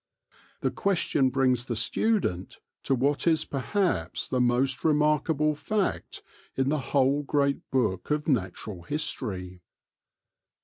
[0.61, 6.23] The question brings the student to what is perhaps the most remarkable fact
[6.57, 9.61] in the whole great book of natural history.